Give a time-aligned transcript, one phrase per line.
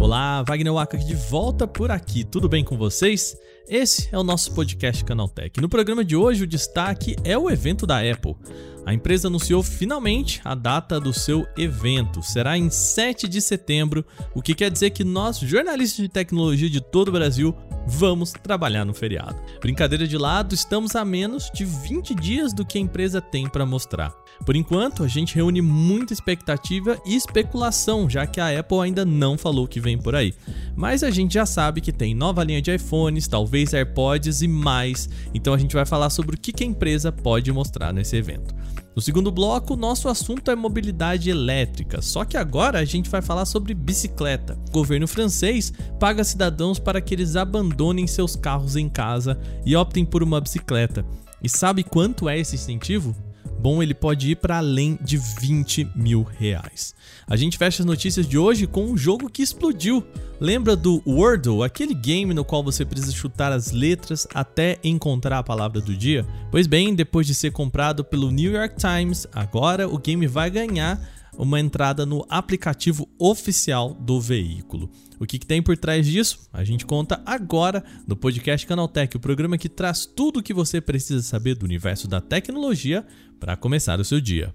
[0.00, 3.36] Olá, Wagner Waka de volta por aqui, tudo bem com vocês?
[3.68, 5.60] Esse é o nosso podcast Canaltech.
[5.60, 8.36] No programa de hoje, o destaque é o evento da Apple.
[8.84, 12.22] A empresa anunciou finalmente a data do seu evento.
[12.22, 14.04] Será em 7 de setembro,
[14.34, 17.54] o que quer dizer que nós, jornalistas de tecnologia de todo o Brasil,
[17.86, 19.36] vamos trabalhar no feriado.
[19.60, 23.66] Brincadeira de lado, estamos a menos de 20 dias do que a empresa tem para
[23.66, 24.14] mostrar.
[24.44, 29.38] Por enquanto, a gente reúne muita expectativa e especulação, já que a Apple ainda não
[29.38, 30.34] falou que vem por aí.
[30.74, 35.08] Mas a gente já sabe que tem nova linha de iPhones, talvez AirPods e mais,
[35.32, 38.54] então a gente vai falar sobre o que a empresa pode mostrar nesse evento.
[38.94, 43.44] No segundo bloco, nosso assunto é mobilidade elétrica, só que agora a gente vai falar
[43.44, 44.56] sobre bicicleta.
[44.68, 50.04] O governo francês paga cidadãos para que eles abandonem seus carros em casa e optem
[50.04, 51.04] por uma bicicleta.
[51.42, 53.16] E sabe quanto é esse incentivo?
[53.64, 56.94] Bom, ele pode ir para além de 20 mil reais.
[57.26, 60.06] A gente fecha as notícias de hoje com um jogo que explodiu.
[60.38, 65.42] Lembra do Wordle, aquele game no qual você precisa chutar as letras até encontrar a
[65.42, 66.26] palavra do dia?
[66.50, 71.00] Pois bem, depois de ser comprado pelo New York Times, agora o game vai ganhar
[71.38, 74.90] uma entrada no aplicativo oficial do veículo.
[75.18, 76.48] O que, que, tem por trás disso?
[76.52, 80.80] A gente conta agora no podcast Canaltech, o programa que traz tudo o que você
[80.80, 83.06] precisa saber do universo da tecnologia
[83.38, 84.52] para começar o seu dia.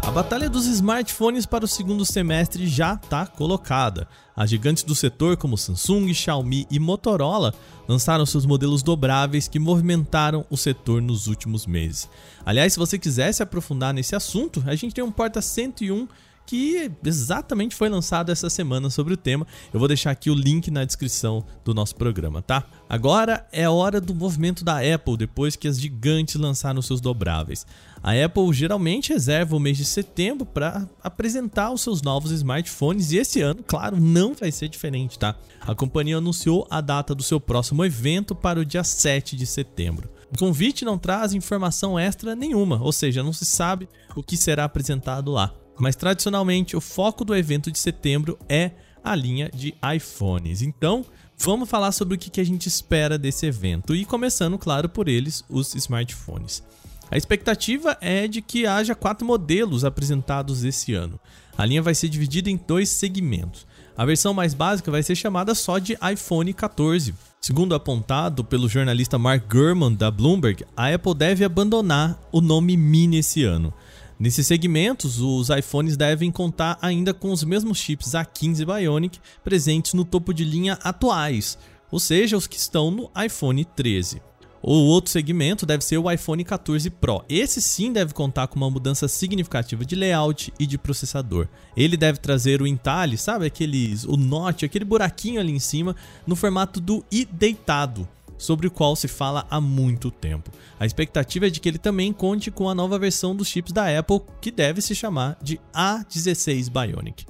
[0.02, 4.08] A batalha dos smartphones para o segundo semestre já está colocada.
[4.34, 7.54] As gigantes do setor, como Samsung, Xiaomi e Motorola,
[7.86, 12.08] lançaram seus modelos dobráveis que movimentaram o setor nos últimos meses.
[12.44, 16.08] Aliás, se você quiser se aprofundar nesse assunto, a gente tem um Porta 101
[16.50, 19.46] que exatamente foi lançado essa semana sobre o tema.
[19.72, 22.64] Eu vou deixar aqui o link na descrição do nosso programa, tá?
[22.88, 27.64] Agora é hora do movimento da Apple depois que as gigantes lançaram seus dobráveis.
[28.02, 33.18] A Apple geralmente reserva o mês de setembro para apresentar os seus novos smartphones e
[33.18, 35.36] esse ano, claro, não vai ser diferente, tá?
[35.60, 40.10] A companhia anunciou a data do seu próximo evento para o dia 7 de setembro.
[40.32, 44.64] O convite não traz informação extra nenhuma, ou seja, não se sabe o que será
[44.64, 45.52] apresentado lá.
[45.78, 48.70] Mas tradicionalmente o foco do evento de setembro é
[49.04, 50.62] a linha de iPhones.
[50.62, 51.04] Então,
[51.36, 55.44] vamos falar sobre o que a gente espera desse evento e começando, claro, por eles,
[55.48, 56.62] os smartphones.
[57.10, 61.18] A expectativa é de que haja quatro modelos apresentados esse ano.
[61.58, 63.66] A linha vai ser dividida em dois segmentos.
[63.96, 67.12] A versão mais básica vai ser chamada só de iPhone 14.
[67.40, 73.18] Segundo apontado pelo jornalista Mark Gurman da Bloomberg, a Apple deve abandonar o nome Mini
[73.18, 73.74] esse ano.
[74.16, 80.04] Nesses segmentos, os iPhones devem contar ainda com os mesmos chips A15 Bionic presentes no
[80.04, 81.58] topo de linha atuais,
[81.90, 84.22] ou seja, os que estão no iPhone 13.
[84.62, 87.24] O outro segmento deve ser o iPhone 14 Pro.
[87.28, 91.48] Esse sim deve contar com uma mudança significativa de layout e de processador.
[91.74, 95.96] Ele deve trazer o entalhe, sabe aqueles, o note, aquele buraquinho ali em cima,
[96.26, 98.06] no formato do i deitado
[98.36, 100.50] sobre o qual se fala há muito tempo.
[100.78, 103.98] A expectativa é de que ele também conte com a nova versão dos chips da
[103.98, 107.26] Apple, que deve se chamar de A16 Bionic.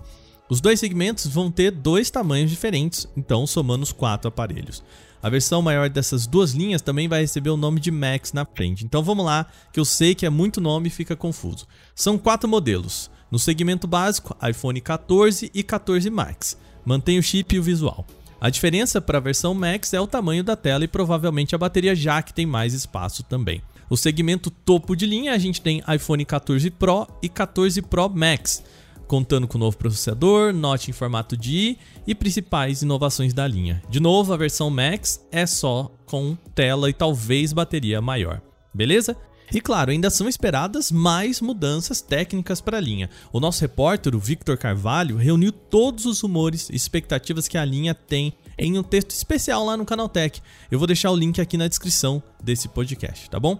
[0.48, 4.82] Os dois segmentos vão ter dois tamanhos diferentes, então somando os quatro aparelhos.
[5.22, 8.84] A versão maior dessas duas linhas também vai receber o nome de Max na frente.
[8.84, 11.66] Então vamos lá, que eu sei que é muito nome e fica confuso.
[11.94, 13.10] São quatro modelos.
[13.30, 16.56] No segmento básico, iPhone 14 e 14 Max.
[16.84, 18.06] Mantém o chip e o visual.
[18.40, 21.94] A diferença para a versão Max é o tamanho da tela e provavelmente a bateria,
[21.94, 23.60] já que tem mais espaço também.
[23.90, 28.62] O segmento topo de linha a gente tem iPhone 14 Pro e 14 Pro Max
[29.10, 33.82] contando com o novo processador, note em formato de I e principais inovações da linha.
[33.90, 38.40] De novo, a versão Max é só com tela e talvez bateria maior.
[38.72, 39.16] Beleza?
[39.52, 43.10] E claro, ainda são esperadas mais mudanças técnicas para a linha.
[43.32, 47.96] O nosso repórter, o Victor Carvalho, reuniu todos os rumores e expectativas que a linha
[47.96, 50.40] tem em um texto especial lá no Canaltech.
[50.70, 53.58] Eu vou deixar o link aqui na descrição desse podcast, tá bom?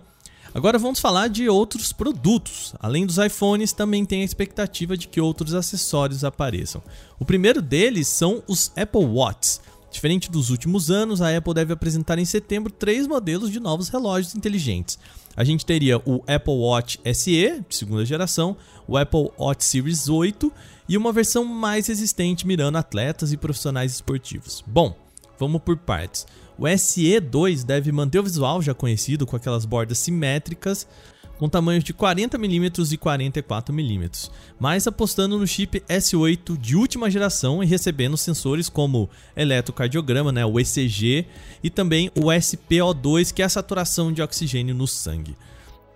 [0.52, 2.74] Agora vamos falar de outros produtos.
[2.80, 6.82] Além dos iPhones, também tem a expectativa de que outros acessórios apareçam.
[7.18, 9.60] O primeiro deles são os Apple Watch.
[9.90, 14.34] Diferente dos últimos anos, a Apple deve apresentar em setembro três modelos de novos relógios
[14.34, 14.98] inteligentes.
[15.36, 18.56] A gente teria o Apple Watch SE, de segunda geração,
[18.86, 20.52] o Apple Watch Series 8
[20.88, 24.62] e uma versão mais resistente mirando atletas e profissionais esportivos.
[24.66, 24.96] Bom,
[25.38, 26.26] vamos por partes.
[26.60, 30.86] O SE2 deve manter o visual já conhecido com aquelas bordas simétricas
[31.38, 37.66] com tamanhos de 40mm e 44mm, mas apostando no chip S8 de última geração e
[37.66, 41.24] recebendo sensores como eletrocardiograma, né, o ECG,
[41.64, 45.34] e também o SPO2, que é a saturação de oxigênio no sangue.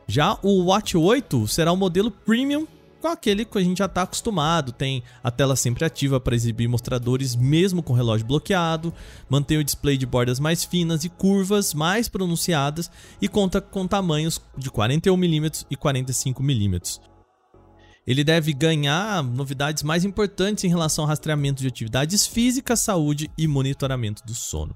[0.08, 2.66] Já o Watch 8 será o modelo premium
[3.04, 4.72] com aquele que a gente já está acostumado.
[4.72, 8.94] Tem a tela sempre ativa para exibir mostradores mesmo com relógio bloqueado,
[9.28, 12.90] mantém o display de bordas mais finas e curvas mais pronunciadas
[13.20, 16.98] e conta com tamanhos de 41mm e 45mm.
[18.06, 23.46] Ele deve ganhar novidades mais importantes em relação ao rastreamento de atividades físicas, saúde e
[23.46, 24.74] monitoramento do sono.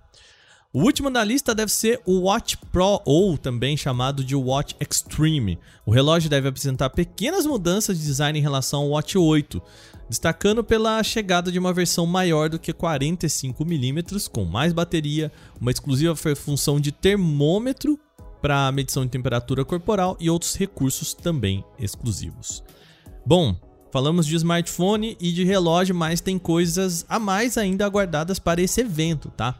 [0.71, 5.59] O último da lista deve ser o Watch Pro, ou também chamado de Watch Extreme.
[5.87, 9.63] O relógio deve apresentar pequenas mudanças de design em relação ao Watch 8,
[10.11, 16.15] destacando pela chegada de uma versão maior do que 45mm, com mais bateria, uma exclusiva
[16.37, 17.99] função de termômetro
[18.43, 22.63] para medição de temperatura corporal e outros recursos também exclusivos.
[23.25, 23.57] Bom,
[23.91, 28.83] falamos de smartphone e de relógio, mas tem coisas a mais ainda aguardadas para esse
[28.83, 29.59] evento, tá?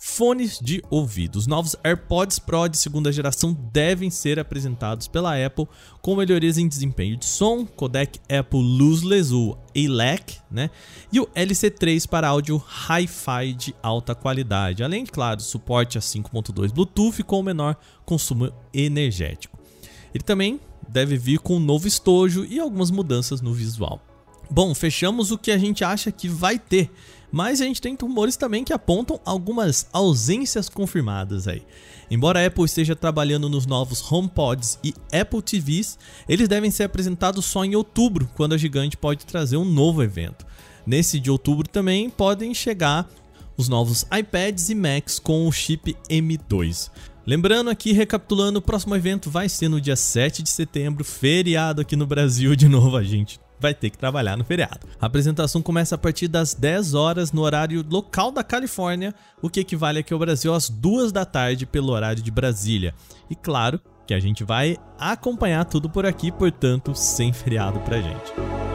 [0.00, 1.36] Fones de ouvido.
[1.36, 5.66] Os novos AirPods Pro de segunda geração devem ser apresentados pela Apple
[6.00, 10.70] com melhorias em desempenho de som, codec Apple Lossless, o ALAC, né?
[11.12, 17.24] E o LC3 para áudio Hi-Fi de alta qualidade, além claro, suporte a 5.2 Bluetooth
[17.24, 19.58] com menor consumo energético.
[20.14, 24.00] Ele também deve vir com um novo estojo e algumas mudanças no visual.
[24.50, 26.90] Bom, fechamos o que a gente acha que vai ter
[27.30, 31.62] mas a gente tem rumores também que apontam algumas ausências confirmadas aí.
[32.10, 35.98] Embora a Apple esteja trabalhando nos novos HomePods e Apple TVs,
[36.28, 40.46] eles devem ser apresentados só em outubro, quando a gigante pode trazer um novo evento.
[40.86, 43.06] Nesse de outubro também podem chegar
[43.58, 46.90] os novos iPads e Macs com o chip M2.
[47.26, 51.94] Lembrando aqui, recapitulando, o próximo evento vai ser no dia 7 de setembro, feriado aqui
[51.94, 54.86] no Brasil de novo, a gente vai ter que trabalhar no feriado.
[55.00, 59.60] A apresentação começa a partir das 10 horas no horário local da Califórnia, o que
[59.60, 62.94] equivale aqui ao Brasil às 2 da tarde pelo horário de Brasília.
[63.30, 68.67] E claro que a gente vai acompanhar tudo por aqui, portanto, sem feriado pra gente.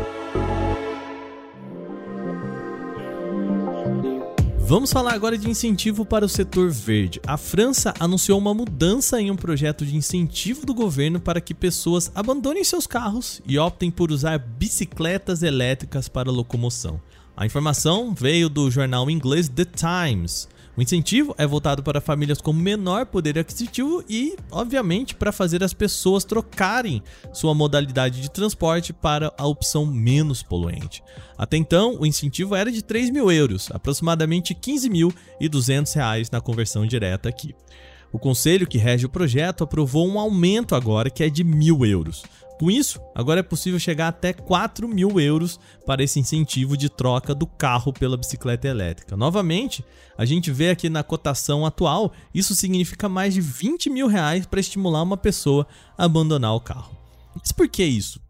[4.65, 7.19] Vamos falar agora de incentivo para o setor verde.
[7.27, 12.09] A França anunciou uma mudança em um projeto de incentivo do governo para que pessoas
[12.15, 16.99] abandonem seus carros e optem por usar bicicletas elétricas para locomoção.
[17.35, 20.47] A informação veio do jornal inglês The Times.
[20.75, 25.71] O incentivo é voltado para famílias com menor poder aquisitivo e, obviamente, para fazer as
[25.71, 31.03] pessoas trocarem sua modalidade de transporte para a opção menos poluente.
[31.37, 37.29] Até então, o incentivo era de 3 mil euros, aproximadamente 15.200 reais na conversão direta
[37.29, 37.53] aqui.
[38.13, 42.23] O conselho que rege o projeto aprovou um aumento agora que é de mil euros.
[42.59, 47.33] Com isso, agora é possível chegar até 4 mil euros para esse incentivo de troca
[47.33, 49.17] do carro pela bicicleta elétrica.
[49.17, 49.83] Novamente,
[50.15, 54.59] a gente vê aqui na cotação atual, isso significa mais de 20 mil reais para
[54.59, 55.65] estimular uma pessoa
[55.97, 56.95] a abandonar o carro.
[57.35, 58.21] Mas por que isso?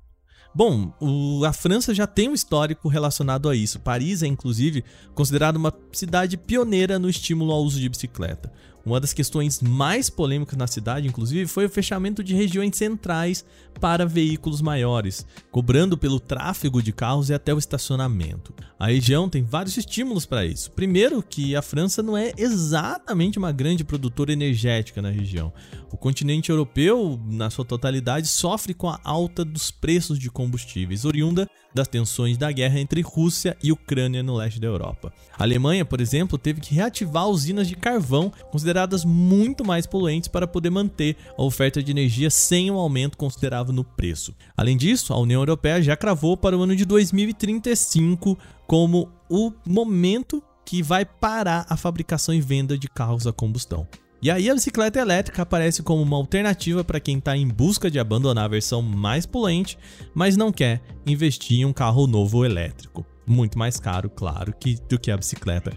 [0.55, 3.79] Bom, o, a França já tem um histórico relacionado a isso.
[3.79, 4.83] Paris é, inclusive,
[5.15, 8.51] considerada uma cidade pioneira no estímulo ao uso de bicicleta.
[8.85, 13.45] Uma das questões mais polêmicas na cidade, inclusive, foi o fechamento de regiões centrais
[13.79, 18.53] para veículos maiores, cobrando pelo tráfego de carros e até o estacionamento.
[18.77, 20.69] A região tem vários estímulos para isso.
[20.71, 25.53] Primeiro, que a França não é exatamente uma grande produtora energética na região.
[25.89, 31.47] O continente europeu, na sua totalidade, sofre com a alta dos preços de combustíveis, oriunda
[31.73, 35.11] das tensões da guerra entre Rússia e Ucrânia no leste da Europa.
[35.37, 40.47] A Alemanha, por exemplo, teve que reativar usinas de carvão consideradas muito mais poluentes para
[40.47, 44.33] poder manter a oferta de energia sem um aumento considerável no preço.
[44.55, 48.37] Além disso, a União Europeia já cravou para o ano de 2035
[48.67, 53.87] como o momento que vai parar a fabricação e venda de carros a combustão.
[54.23, 57.99] E aí a bicicleta elétrica aparece como uma alternativa para quem está em busca de
[57.99, 59.77] abandonar a versão mais poluente,
[60.15, 63.05] mas não quer investir em um carro novo elétrico.
[63.27, 65.73] Muito mais caro, claro, que, do que a bicicleta.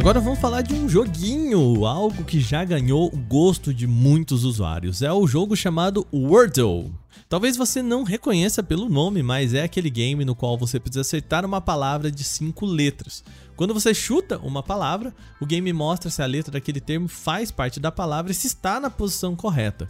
[0.00, 5.02] Agora vamos falar de um joguinho, algo que já ganhou o gosto de muitos usuários.
[5.02, 6.90] É o jogo chamado Wordle.
[7.28, 11.44] Talvez você não reconheça pelo nome, mas é aquele game no qual você precisa acertar
[11.44, 13.22] uma palavra de cinco letras.
[13.54, 17.78] Quando você chuta uma palavra, o game mostra se a letra daquele termo faz parte
[17.78, 19.86] da palavra e se está na posição correta.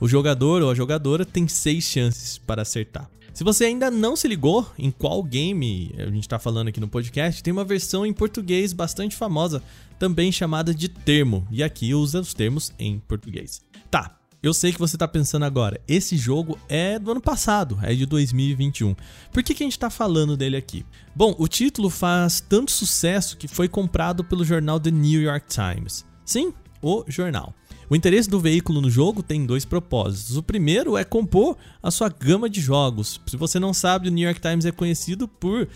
[0.00, 3.10] O jogador ou a jogadora tem seis chances para acertar.
[3.32, 6.88] Se você ainda não se ligou em qual game a gente está falando aqui no
[6.88, 9.62] podcast, tem uma versão em português bastante famosa,
[9.98, 13.62] também chamada de termo, e aqui usa os termos em português.
[13.90, 17.94] Tá, eu sei que você está pensando agora, esse jogo é do ano passado, é
[17.94, 18.96] de 2021.
[19.32, 20.84] Por que, que a gente está falando dele aqui?
[21.14, 26.04] Bom, o título faz tanto sucesso que foi comprado pelo jornal The New York Times.
[26.24, 27.54] Sim, o jornal.
[27.90, 30.36] O interesse do veículo no jogo tem dois propósitos.
[30.36, 33.20] O primeiro é compor a sua gama de jogos.
[33.26, 35.66] Se você não sabe, o New York Times é conhecido por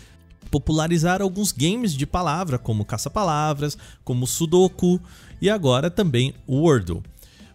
[0.49, 4.97] popularizar alguns games de palavra, como caça-palavras, como Sudoku
[5.41, 7.03] e agora também Wordle.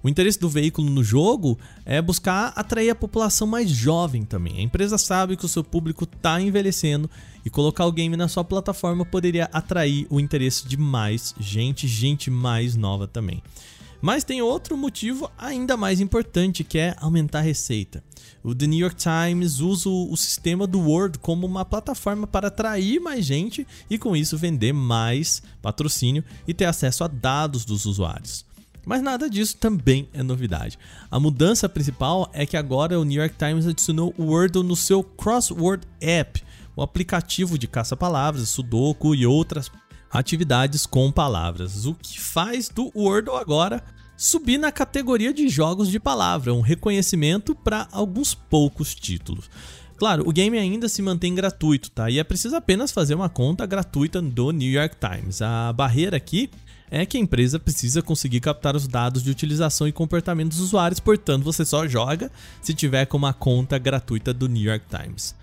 [0.02, 4.58] O interesse do veículo no jogo é buscar atrair a população mais jovem também.
[4.58, 7.08] A empresa sabe que o seu público está envelhecendo
[7.46, 12.30] e colocar o game na sua plataforma poderia atrair o interesse de mais gente, gente
[12.30, 13.42] mais nova também.
[14.00, 18.02] Mas tem outro motivo ainda mais importante que é aumentar a receita.
[18.42, 22.98] O The New York Times usa o sistema do Word como uma plataforma para atrair
[22.98, 28.46] mais gente e com isso vender mais patrocínio e ter acesso a dados dos usuários.
[28.86, 30.78] Mas nada disso também é novidade.
[31.10, 35.04] A mudança principal é que agora o New York Times adicionou o Wordle no seu
[35.04, 36.42] Crossword App,
[36.74, 39.70] o aplicativo de caça-palavras, Sudoku e outras
[40.10, 43.82] atividades com palavras, o que faz do Wordle agora
[44.16, 49.48] subir na categoria de jogos de palavra, um reconhecimento para alguns poucos títulos.
[49.96, 52.10] Claro, o game ainda se mantém gratuito, tá?
[52.10, 55.40] E é preciso apenas fazer uma conta gratuita do New York Times.
[55.42, 56.50] A barreira aqui
[56.90, 61.00] é que a empresa precisa conseguir captar os dados de utilização e comportamento dos usuários,
[61.00, 65.34] portanto, você só joga se tiver com uma conta gratuita do New York Times.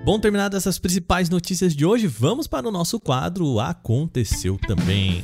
[0.03, 5.21] Bom, terminadas essas principais notícias de hoje, vamos para o nosso quadro Aconteceu Também.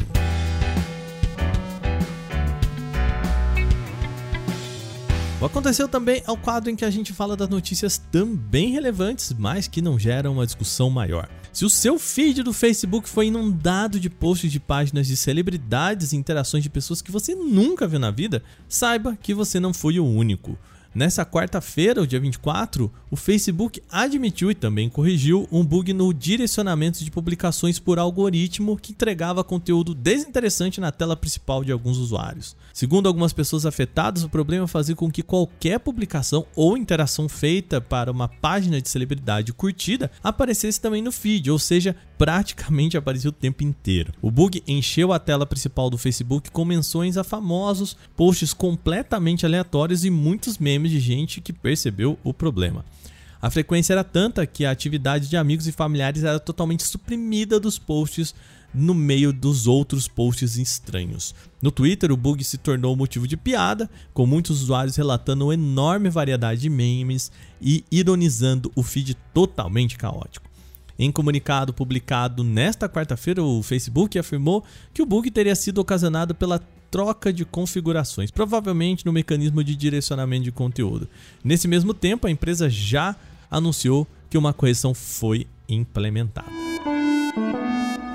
[5.42, 9.34] O Aconteceu Também é o quadro em que a gente fala das notícias também relevantes,
[9.38, 11.30] mas que não geram uma discussão maior.
[11.54, 16.18] Se o seu feed do Facebook foi inundado de posts de páginas de celebridades e
[16.18, 20.06] interações de pessoas que você nunca viu na vida, saiba que você não foi o
[20.06, 20.60] único.
[20.96, 27.12] Nessa quarta-feira, dia 24, o Facebook admitiu e também corrigiu um bug no direcionamento de
[27.12, 32.56] publicações por algoritmo que entregava conteúdo desinteressante na tela principal de alguns usuários.
[32.76, 38.12] Segundo algumas pessoas afetadas, o problema fazia com que qualquer publicação ou interação feita para
[38.12, 43.64] uma página de celebridade curtida aparecesse também no feed, ou seja, praticamente aparecia o tempo
[43.64, 44.12] inteiro.
[44.22, 50.04] O bug encheu a tela principal do Facebook com menções a famosos, posts completamente aleatórios
[50.04, 52.84] e muitos memes de gente que percebeu o problema.
[53.42, 57.80] A frequência era tanta que a atividade de amigos e familiares era totalmente suprimida dos
[57.80, 58.36] posts
[58.76, 61.34] no meio dos outros posts estranhos.
[61.62, 66.10] No Twitter, o bug se tornou motivo de piada, com muitos usuários relatando uma enorme
[66.10, 70.50] variedade de memes e ironizando o feed totalmente caótico.
[70.98, 74.64] Em comunicado publicado nesta quarta-feira, o Facebook afirmou
[74.94, 80.44] que o bug teria sido ocasionado pela troca de configurações, provavelmente no mecanismo de direcionamento
[80.44, 81.10] de conteúdo.
[81.44, 83.16] Nesse mesmo tempo, a empresa já
[83.52, 86.65] anunciou que uma correção foi implementada.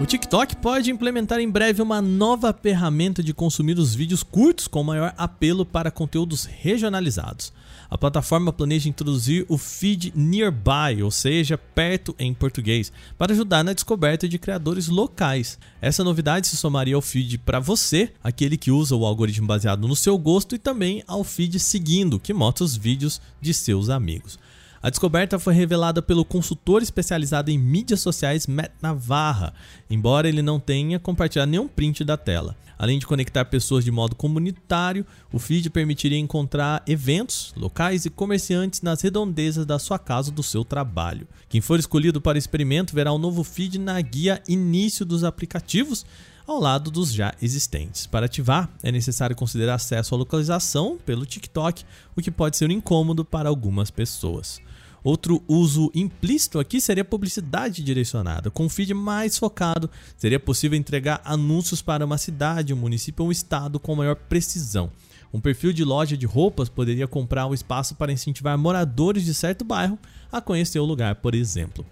[0.01, 4.83] O TikTok pode implementar em breve uma nova ferramenta de consumir os vídeos curtos com
[4.83, 7.53] maior apelo para conteúdos regionalizados.
[7.91, 13.75] A plataforma planeja introduzir o feed Nearby, ou seja, perto em português, para ajudar na
[13.75, 15.59] descoberta de criadores locais.
[15.83, 19.95] Essa novidade se somaria ao feed para você, aquele que usa o algoritmo baseado no
[19.95, 24.39] seu gosto, e também ao feed seguindo, que mostra os vídeos de seus amigos.
[24.83, 29.53] A descoberta foi revelada pelo consultor especializado em mídias sociais Matt Navarra,
[29.91, 32.57] embora ele não tenha compartilhado nenhum print da tela.
[32.79, 38.81] Além de conectar pessoas de modo comunitário, o feed permitiria encontrar eventos, locais e comerciantes
[38.81, 41.29] nas redondezas da sua casa ou do seu trabalho.
[41.51, 46.07] Quem for escolhido para o experimento verá um novo feed na guia Início dos aplicativos,
[46.47, 48.07] ao lado dos já existentes.
[48.07, 51.85] Para ativar, é necessário considerar acesso à localização pelo TikTok,
[52.17, 54.59] o que pode ser um incômodo para algumas pessoas.
[55.03, 58.51] Outro uso implícito aqui seria publicidade direcionada.
[58.51, 63.29] Com um feed mais focado, seria possível entregar anúncios para uma cidade, um município ou
[63.29, 64.91] um estado com maior precisão.
[65.33, 69.65] Um perfil de loja de roupas poderia comprar um espaço para incentivar moradores de certo
[69.65, 69.99] bairro
[70.31, 71.85] a conhecer o lugar, por exemplo.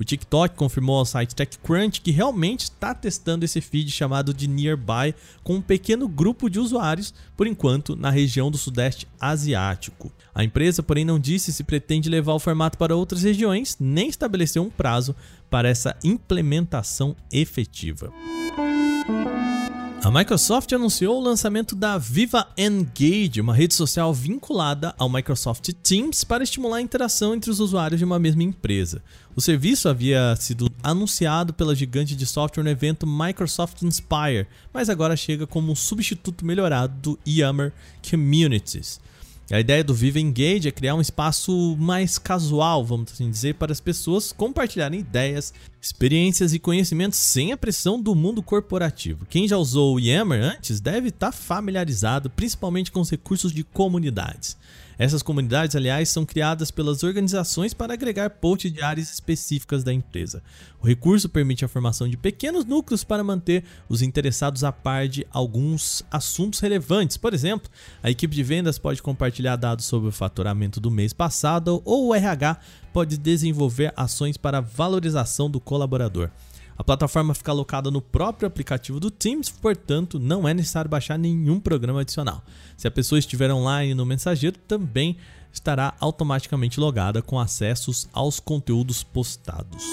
[0.00, 5.14] O TikTok confirmou ao site TechCrunch que realmente está testando esse feed chamado de Nearby
[5.44, 10.10] com um pequeno grupo de usuários, por enquanto, na região do Sudeste Asiático.
[10.34, 14.62] A empresa, porém, não disse se pretende levar o formato para outras regiões, nem estabeleceu
[14.62, 15.14] um prazo
[15.50, 18.10] para essa implementação efetiva.
[20.02, 26.24] A Microsoft anunciou o lançamento da Viva Engage, uma rede social vinculada ao Microsoft Teams
[26.24, 29.02] para estimular a interação entre os usuários de uma mesma empresa.
[29.36, 35.14] O serviço havia sido anunciado pela gigante de software no evento Microsoft Inspire, mas agora
[35.14, 37.70] chega como um substituto melhorado do Yammer
[38.08, 38.98] Communities.
[39.52, 43.72] A ideia do Viva Engage é criar um espaço mais casual, vamos assim dizer, para
[43.72, 49.26] as pessoas compartilharem ideias, experiências e conhecimentos sem a pressão do mundo corporativo.
[49.28, 54.56] Quem já usou o Yammer antes deve estar familiarizado principalmente com os recursos de comunidades.
[55.00, 60.42] Essas comunidades, aliás, são criadas pelas organizações para agregar posts de áreas específicas da empresa.
[60.78, 65.26] O recurso permite a formação de pequenos núcleos para manter os interessados a par de
[65.30, 67.16] alguns assuntos relevantes.
[67.16, 67.70] Por exemplo,
[68.02, 72.14] a equipe de vendas pode compartilhar dados sobre o faturamento do mês passado ou o
[72.14, 72.58] RH
[72.92, 76.28] pode desenvolver ações para valorização do colaborador.
[76.80, 81.60] A plataforma fica alocada no próprio aplicativo do Teams, portanto, não é necessário baixar nenhum
[81.60, 82.42] programa adicional.
[82.74, 85.18] Se a pessoa estiver online no mensageiro, também
[85.52, 89.84] estará automaticamente logada com acessos aos conteúdos postados.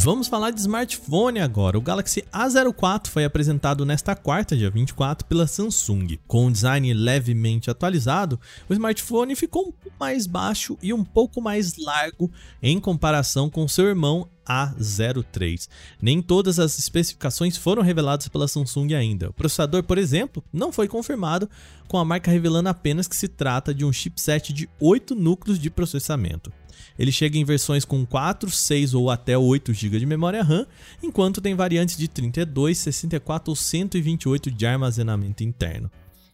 [0.00, 1.78] Vamos falar de smartphone agora.
[1.78, 6.18] O Galaxy A04 foi apresentado nesta quarta, dia 24, pela Samsung.
[6.26, 11.40] Com um design levemente atualizado, o smartphone ficou um pouco mais baixo e um pouco
[11.40, 12.30] mais largo
[12.62, 15.68] em comparação com seu irmão a03.
[16.00, 19.30] Nem todas as especificações foram reveladas pela Samsung ainda.
[19.30, 21.48] O processador, por exemplo, não foi confirmado,
[21.86, 25.70] com a marca revelando apenas que se trata de um chipset de 8 núcleos de
[25.70, 26.52] processamento.
[26.98, 30.66] Ele chega em versões com 4, 6 ou até 8 GB de memória RAM,
[31.02, 35.90] enquanto tem variantes de 32, 64 ou 128 de armazenamento interno.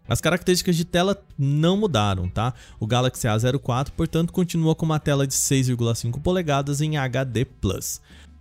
[0.08, 2.52] As características de tela não mudaram, tá?
[2.78, 7.46] O Galaxy A04, portanto, continua com uma tela de 6,5 polegadas em HD+.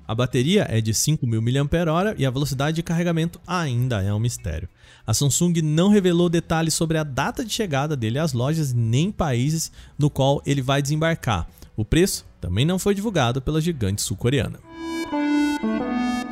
[0.06, 4.68] A bateria é de 5.000 mAh e a velocidade de carregamento ainda é um mistério.
[5.08, 9.72] A Samsung não revelou detalhes sobre a data de chegada dele às lojas nem países
[9.98, 14.60] no qual ele vai desembarcar, o preço também não foi divulgado pela gigante sul-coreana.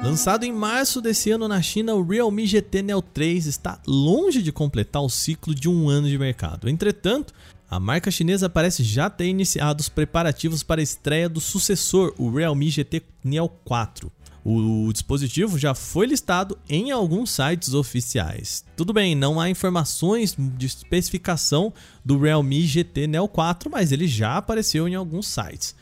[0.03, 4.51] Lançado em março desse ano na China, o Realme GT Neo 3 está longe de
[4.51, 6.67] completar o ciclo de um ano de mercado.
[6.67, 7.31] Entretanto,
[7.69, 12.31] a marca chinesa parece já ter iniciado os preparativos para a estreia do sucessor, o
[12.31, 14.11] Realme GT Neo 4.
[14.43, 18.65] O dispositivo já foi listado em alguns sites oficiais.
[18.75, 21.71] Tudo bem, não há informações de especificação
[22.03, 25.75] do Realme GT Neo 4, mas ele já apareceu em alguns sites.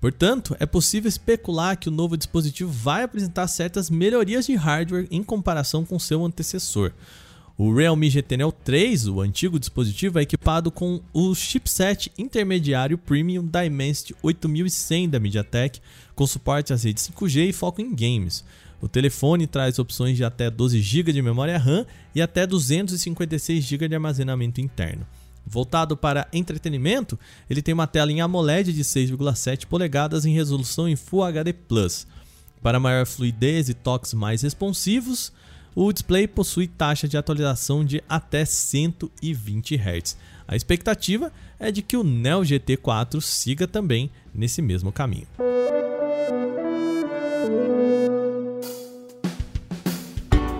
[0.00, 5.22] Portanto, é possível especular que o novo dispositivo vai apresentar certas melhorias de hardware em
[5.22, 6.92] comparação com seu antecessor.
[7.58, 13.46] O Realme GT Neo 3, o antigo dispositivo, é equipado com o chipset intermediário Premium
[13.46, 15.80] Dimensity 8100 da MediaTek,
[16.14, 18.44] com suporte às redes 5G e foco em games.
[18.78, 23.88] O telefone traz opções de até 12 GB de memória RAM e até 256 GB
[23.88, 25.06] de armazenamento interno.
[25.46, 30.96] Voltado para entretenimento, ele tem uma tela em AMOLED de 6,7 polegadas em resolução em
[30.96, 31.54] Full HD+.
[32.60, 35.32] Para maior fluidez e toques mais responsivos,
[35.74, 40.16] o display possui taxa de atualização de até 120 Hz.
[40.48, 45.26] A expectativa é de que o Neo GT4 siga também nesse mesmo caminho.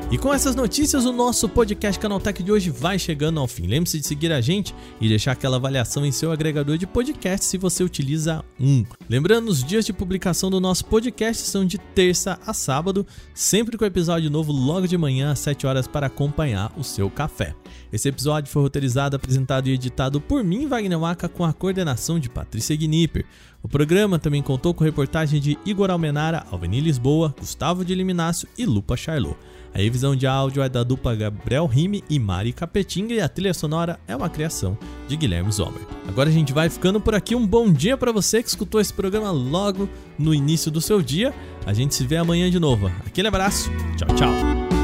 [0.09, 3.67] E com essas notícias, o nosso podcast Canaltech de hoje vai chegando ao fim.
[3.67, 7.59] Lembre-se de seguir a gente e deixar aquela avaliação em seu agregador de podcast se
[7.59, 8.85] você utiliza um.
[9.11, 13.85] Lembrando, os dias de publicação do nosso podcast são de terça a sábado, sempre com
[13.85, 17.53] episódio novo logo de manhã às 7 horas para acompanhar o seu café.
[17.93, 22.31] Esse episódio foi roteirizado, apresentado e editado por mim, Wagner Waka, com a coordenação de
[22.31, 23.27] Patrícia Gnipper.
[23.61, 28.65] O programa também contou com reportagem de Igor Almenara, Alveni Lisboa, Gustavo de Liminácio e
[28.65, 29.37] Lupa Charlot.
[29.77, 33.53] A revisão de áudio é da dupla Gabriel Rime e Mari Capetinga e a trilha
[33.53, 35.83] sonora é uma criação de Guilherme Zomer.
[36.09, 37.35] Agora a gente vai ficando por aqui.
[37.35, 39.87] Um bom dia para você que escutou esse programa logo
[40.19, 41.35] no início do seu dia.
[41.67, 42.91] A gente se vê amanhã de novo.
[43.05, 43.71] Aquele abraço.
[43.99, 44.76] Tchau, tchau.